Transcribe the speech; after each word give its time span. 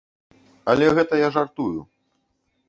Але 0.73 0.87
гэта 0.95 1.19
я 1.19 1.29
жартую. 1.37 1.79